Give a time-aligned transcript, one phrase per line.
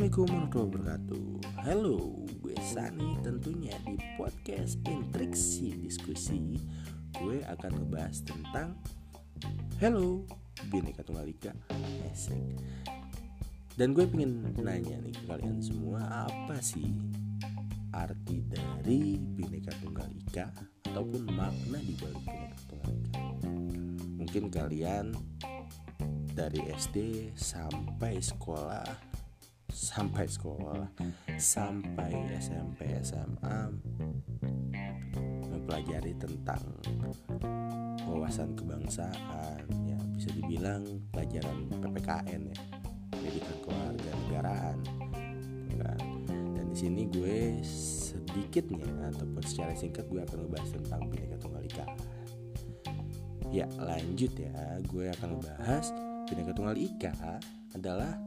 [0.00, 1.24] Assalamualaikum warahmatullahi wabarakatuh.
[1.60, 1.98] Halo,
[2.40, 6.56] gue Sani tentunya di podcast Intriksi Diskusi.
[7.20, 8.80] Gue akan ngebahas tentang
[9.76, 10.24] Hello,
[10.72, 11.52] Bineka Tunggal Ika.
[12.08, 12.40] Esek
[13.76, 16.96] Dan gue pengen nanya nih ke kalian semua Apa sih
[17.92, 20.48] arti dari Bineka Tunggal Ika
[20.88, 23.24] Ataupun makna di balik Bineka Tunggal Ika?
[24.16, 25.12] Mungkin kalian
[26.32, 29.09] dari SD sampai sekolah
[29.70, 30.90] sampai sekolah.
[31.38, 33.70] Sampai SMP SMA
[35.50, 36.62] mempelajari tentang
[38.04, 39.98] wawasan kebangsaan ya.
[40.18, 40.84] Bisa dibilang
[41.14, 42.58] pelajaran PPKN ya.
[43.14, 44.78] Pendidikan keluarga negaraan
[45.80, 46.00] kan.
[46.28, 51.86] Dan di sini gue sedikitnya ataupun secara singkat gue akan membahas tentang Bhinneka Tunggal Ika.
[53.50, 54.52] Ya lanjut ya.
[54.86, 55.90] Gue akan membahas
[56.28, 57.14] Bhinneka Tunggal Ika
[57.74, 58.18] adalah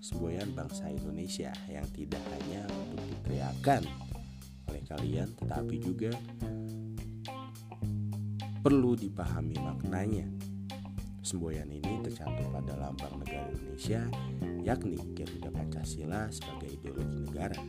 [0.00, 3.84] semboyan bangsa Indonesia yang tidak hanya untuk diteriakan
[4.72, 6.12] oleh kalian tetapi juga
[8.60, 10.28] perlu dipahami maknanya.
[11.20, 14.08] Semboyan ini tercantum pada lambang negara Indonesia
[14.64, 17.60] yakni Garuda Pancasila sebagai ideologi negara.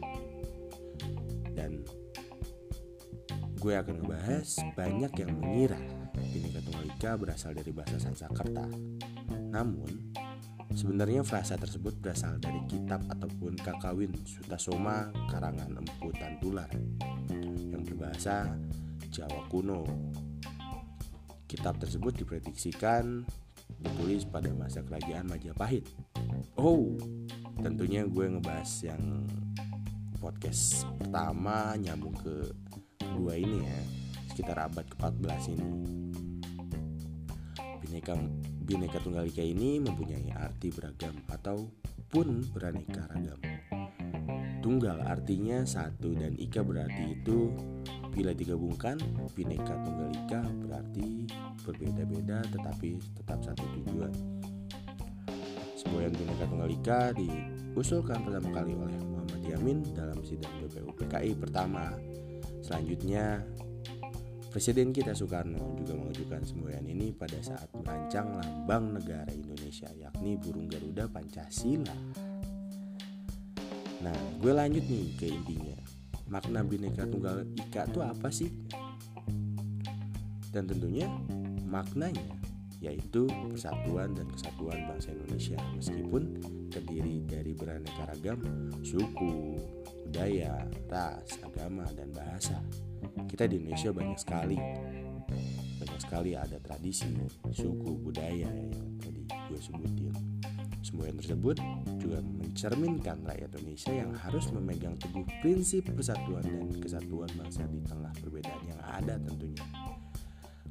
[1.52, 1.84] Dan
[3.60, 5.80] gue akan membahas banyak yang mengira
[6.16, 8.66] Bhinneka Tunggal Ika berasal dari bahasa Sanskerta.
[9.52, 10.16] Namun,
[10.72, 16.72] Sebenarnya frasa tersebut berasal dari kitab ataupun kakawin Sutasoma karangan Empu Tantular
[17.68, 18.56] yang berbahasa
[19.12, 19.84] Jawa kuno.
[21.46, 23.28] Kitab tersebut diprediksikan
[23.84, 25.84] ditulis pada masa kerajaan Majapahit.
[26.56, 26.96] Oh,
[27.60, 29.28] tentunya gue ngebahas yang
[30.24, 32.36] podcast pertama nyambung ke
[32.96, 33.80] kedua ini ya,
[34.32, 35.70] sekitar abad ke-14 ini.
[37.84, 38.16] Bineka
[38.72, 43.36] Bineka Tunggal Ika ini mempunyai arti beragam ataupun beraneka ragam.
[44.64, 47.52] Tunggal artinya satu dan Ika berarti itu
[48.16, 48.96] bila digabungkan
[49.36, 51.28] Bineka Tunggal Ika berarti
[51.68, 54.16] berbeda-beda tetapi tetap satu tujuan.
[55.76, 61.92] Semboyan Bineka Tunggal Ika diusulkan pertama kali oleh Muhammad Yamin dalam sidang BPU PKI pertama.
[62.64, 63.44] Selanjutnya
[64.52, 70.68] Presiden kita Soekarno juga mengajukan semboyan ini pada saat merancang lambang negara Indonesia yakni burung
[70.68, 71.96] Garuda Pancasila.
[74.04, 75.80] Nah, gue lanjut nih ke intinya.
[76.28, 78.52] Makna Bhinneka Tunggal Ika itu apa sih?
[80.52, 81.08] Dan tentunya
[81.64, 82.36] maknanya
[82.84, 88.44] yaitu persatuan dan kesatuan bangsa Indonesia meskipun terdiri dari beraneka ragam
[88.84, 89.56] suku,
[90.12, 92.60] budaya, ras, agama, dan bahasa
[93.28, 94.58] kita di Indonesia banyak sekali.
[95.82, 97.10] Banyak sekali ada tradisi
[97.52, 100.14] suku budaya yang tadi gue sebutin.
[100.82, 101.58] Semua yang tersebut
[102.02, 108.14] juga mencerminkan rakyat Indonesia yang harus memegang teguh prinsip persatuan dan kesatuan bangsa di tengah
[108.18, 109.66] perbedaan yang ada tentunya.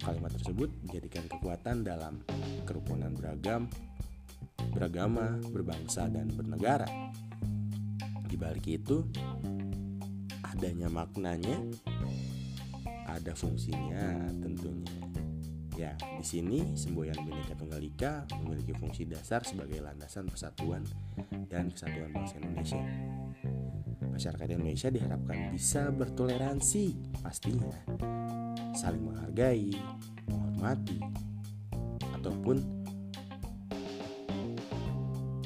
[0.00, 2.24] Kalimat tersebut menjadikan kekuatan dalam
[2.64, 3.70] kerukunan beragam
[4.70, 6.86] beragama, berbangsa, dan bernegara.
[8.28, 9.02] Di balik itu,
[10.46, 11.58] adanya maknanya
[13.18, 14.94] ada fungsinya tentunya.
[15.80, 20.84] Ya, di sini semboyan Bhinneka Tunggal Ika memiliki fungsi dasar sebagai landasan persatuan
[21.48, 22.84] dan kesatuan bangsa Indonesia.
[24.12, 27.72] Masyarakat Indonesia diharapkan bisa bertoleransi, pastinya
[28.76, 29.72] saling menghargai,
[30.28, 31.00] menghormati,
[32.20, 32.60] ataupun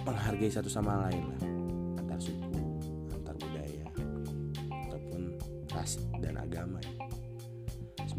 [0.03, 1.41] menghargai satu sama lain lah
[2.03, 2.59] antar suku,
[3.15, 3.87] antar budaya,
[4.91, 5.39] ataupun
[5.71, 6.83] ras dan agama.
[6.83, 6.94] Ya.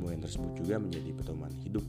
[0.05, 1.85] Yang tersebut juga menjadi pedoman hidup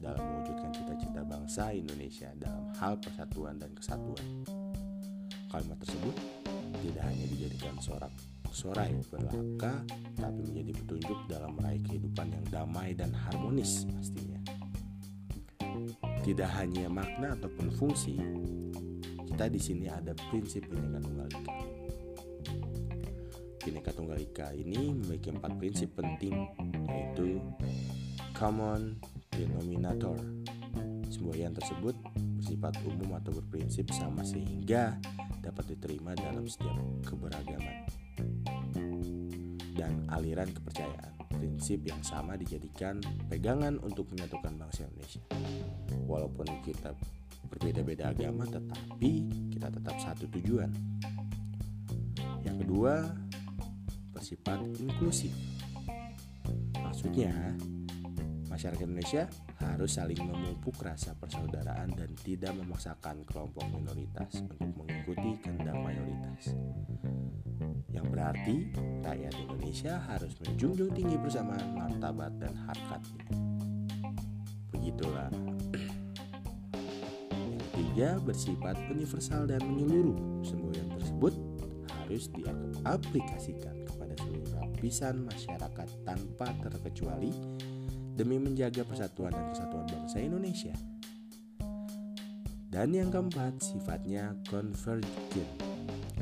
[0.00, 4.26] dalam mewujudkan cita-cita bangsa Indonesia dalam hal persatuan dan kesatuan.
[5.52, 6.16] Kalimat tersebut
[6.80, 8.12] tidak hanya dijadikan sorak
[8.48, 9.84] sorai belaka,
[10.16, 14.40] tapi menjadi petunjuk dalam meraih kehidupan yang damai dan harmonis pastinya.
[16.24, 18.18] Tidak hanya makna ataupun fungsi,
[19.28, 21.54] kita di sini ada prinsip Bhinneka Tunggal Ika.
[23.68, 26.32] Bhinneka Tunggal Ika ini memiliki empat prinsip penting
[26.88, 27.36] yaitu
[28.32, 28.96] common
[29.28, 30.16] denominator.
[31.12, 31.92] Semboyan tersebut
[32.40, 34.96] bersifat umum atau berprinsip sama sehingga
[35.44, 37.84] dapat diterima dalam setiap keberagaman
[39.76, 41.12] dan aliran kepercayaan.
[41.28, 45.20] Prinsip yang sama dijadikan pegangan untuk menyatukan bangsa Indonesia.
[46.08, 46.96] Walaupun kita
[47.52, 49.12] berbeda-beda agama, tetapi
[49.52, 50.72] kita tetap satu tujuan.
[52.48, 52.94] Yang kedua,
[54.18, 55.32] bersifat inklusif
[56.78, 57.30] Maksudnya,
[58.58, 59.22] Masyarakat Indonesia
[59.62, 66.58] harus saling memupuk rasa persaudaraan dan tidak memaksakan kelompok minoritas untuk mengikuti kehendak mayoritas.
[67.86, 68.56] Yang berarti
[69.06, 73.30] rakyat Indonesia harus menjunjung tinggi bersamaan martabat dan harkatnya.
[74.74, 75.30] Begitulah.
[77.30, 80.42] Yang ketiga bersifat universal dan menyeluruh.
[80.42, 81.36] Semboyan tersebut
[81.94, 83.77] harus diaplikasikan
[84.78, 87.34] lapisan masyarakat tanpa terkecuali
[88.14, 90.74] demi menjaga persatuan dan kesatuan bangsa Indonesia.
[92.70, 95.50] Dan yang keempat, sifatnya convergent.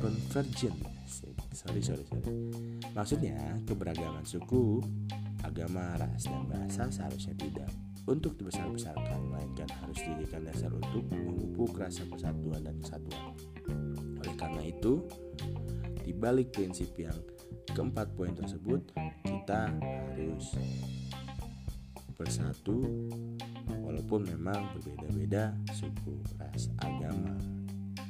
[0.01, 0.73] Convergent.
[1.05, 2.33] Sorry, sorry, sorry.
[2.97, 3.37] Maksudnya,
[3.69, 4.81] keberagaman suku,
[5.45, 7.69] agama, ras, dan bahasa seharusnya tidak
[8.09, 13.37] untuk dibesar-besarkan, melainkan harus dijadikan dasar untuk memupuk rasa persatuan dan kesatuan.
[14.17, 15.05] Oleh karena itu,
[16.01, 17.13] di balik prinsip yang
[17.77, 18.81] keempat poin tersebut,
[19.21, 20.57] kita harus
[22.17, 22.81] bersatu
[23.85, 27.37] walaupun memang berbeda-beda suku, ras, agama,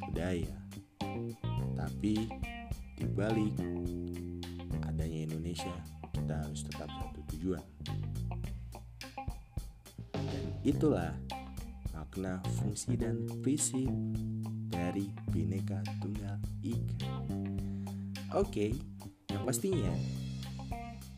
[0.08, 0.56] budaya.
[1.76, 2.32] Tapi
[2.96, 3.60] di balik
[4.88, 5.76] adanya Indonesia,
[6.16, 7.68] kita harus tetap satu tujuan.
[10.16, 11.12] Dan itulah
[11.92, 13.92] makna fungsi dan prinsip
[14.72, 17.12] dari Bhinneka Tunggal Ika.
[18.32, 18.72] Oke,
[19.38, 19.94] yang pastinya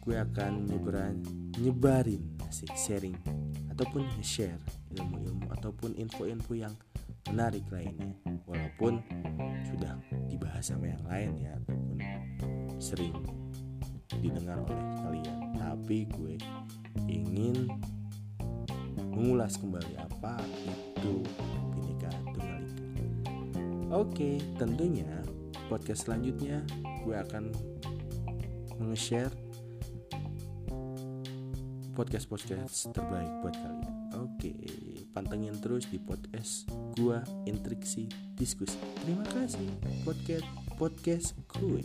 [0.04, 1.24] gue akan nyebarin,
[1.56, 3.16] nyebarin asik sharing
[3.71, 4.60] ataupun share
[4.92, 6.74] ilmu-ilmu ataupun info-info yang
[7.31, 8.12] menarik lainnya.
[8.44, 9.00] Walaupun
[9.71, 9.95] sudah
[10.27, 11.98] dibahas sama yang lain ya ataupun
[12.81, 13.16] sering
[14.19, 15.38] didengar oleh kalian.
[15.56, 16.36] Tapi gue
[17.07, 17.71] ingin
[19.16, 21.24] mengulas kembali apa itu
[21.71, 22.92] Bhinneka Tunggal Ika.
[23.95, 25.07] Oke tentunya
[25.69, 26.66] podcast selanjutnya
[27.06, 27.54] gue akan
[28.80, 29.34] nge-share
[32.00, 33.96] podcast-podcast terbaik buat kalian.
[34.24, 34.56] Oke,
[35.12, 38.08] pantengin terus di podcast gua Intriksi
[38.40, 38.80] Diskusi.
[39.04, 39.68] Terima kasih
[40.08, 40.48] podcast
[40.80, 41.84] podcast gue.